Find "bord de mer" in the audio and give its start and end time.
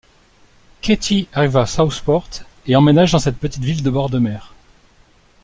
3.91-4.55